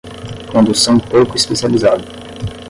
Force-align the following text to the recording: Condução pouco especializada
Condução 0.51 0.97
pouco 0.99 1.35
especializada 1.35 2.01